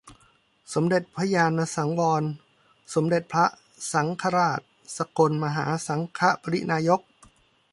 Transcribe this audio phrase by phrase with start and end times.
[0.73, 2.23] สมเด็จพระญาณสังวร
[2.95, 3.45] สมเด็จพระ
[3.93, 4.59] สังฆราช
[4.97, 7.01] สกลมหาสังฆปริณานายก